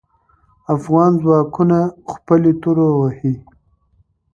[0.75, 1.77] افغان ځواکونه
[2.11, 3.33] خپلې تورو وهې.